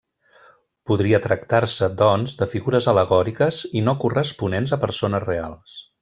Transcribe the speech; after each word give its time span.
Podria 0.91 1.17
tractar-se, 1.25 1.89
doncs, 1.99 2.33
de 2.41 2.47
figures 2.55 2.87
al·legòriques 2.93 3.59
i 3.81 3.87
no 3.91 3.99
corresponents 4.05 4.73
a 4.79 4.85
persones 4.87 5.29
reals. 5.33 5.77